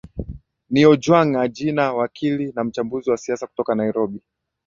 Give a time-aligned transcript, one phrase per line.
[0.69, 4.21] ni ojwang agina wakili na mchambuzi wa siasa kutoka nairobi